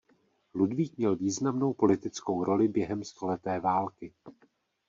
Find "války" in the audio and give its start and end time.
3.59-4.13